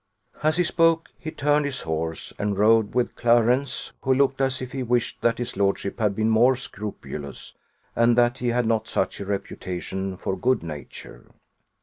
As 0.41 0.57
he 0.57 0.63
spoke 0.63 1.11
he 1.19 1.29
turned 1.29 1.63
his 1.63 1.81
horse, 1.81 2.33
and 2.39 2.57
rode 2.57 2.95
with 2.95 3.13
Clarence, 3.13 3.93
who 4.01 4.15
looked 4.15 4.41
as 4.41 4.59
if 4.59 4.71
he 4.71 4.81
wished 4.81 5.21
that 5.21 5.37
his 5.37 5.55
lordship 5.55 5.99
had 5.99 6.15
been 6.15 6.27
more 6.27 6.55
scrupulous, 6.55 7.55
and 7.95 8.17
that 8.17 8.39
he 8.39 8.47
had 8.47 8.65
not 8.65 8.87
such 8.87 9.19
a 9.19 9.25
reputation 9.27 10.17
for 10.17 10.35
good 10.35 10.63
nature. 10.63 11.27